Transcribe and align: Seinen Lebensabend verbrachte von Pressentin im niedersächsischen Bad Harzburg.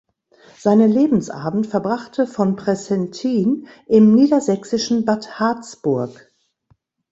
Seinen 0.57 0.91
Lebensabend 0.91 1.67
verbrachte 1.67 2.25
von 2.25 2.55
Pressentin 2.55 3.67
im 3.85 4.15
niedersächsischen 4.15 5.05
Bad 5.05 5.39
Harzburg. 5.39 6.33